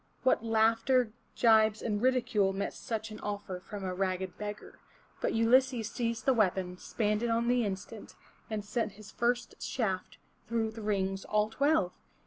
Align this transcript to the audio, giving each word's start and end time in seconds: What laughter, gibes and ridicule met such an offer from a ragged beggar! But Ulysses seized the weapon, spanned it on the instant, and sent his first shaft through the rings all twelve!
What 0.23 0.43
laughter, 0.43 1.11
gibes 1.39 1.83
and 1.83 2.01
ridicule 2.01 2.53
met 2.53 2.73
such 2.73 3.11
an 3.11 3.19
offer 3.19 3.59
from 3.59 3.83
a 3.83 3.93
ragged 3.93 4.35
beggar! 4.35 4.79
But 5.21 5.35
Ulysses 5.35 5.91
seized 5.91 6.25
the 6.25 6.33
weapon, 6.33 6.79
spanned 6.79 7.21
it 7.21 7.29
on 7.29 7.47
the 7.47 7.63
instant, 7.63 8.15
and 8.49 8.65
sent 8.65 8.93
his 8.93 9.11
first 9.11 9.61
shaft 9.61 10.17
through 10.47 10.71
the 10.71 10.81
rings 10.81 11.23
all 11.23 11.51
twelve! 11.51 11.91